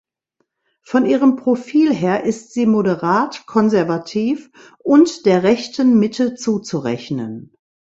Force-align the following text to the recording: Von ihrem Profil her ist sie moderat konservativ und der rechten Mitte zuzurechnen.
Von 0.81 1.05
ihrem 1.05 1.35
Profil 1.35 1.93
her 1.93 2.23
ist 2.23 2.53
sie 2.53 2.65
moderat 2.65 3.45
konservativ 3.45 4.49
und 4.79 5.27
der 5.27 5.43
rechten 5.43 5.99
Mitte 5.99 6.33
zuzurechnen. 6.33 7.53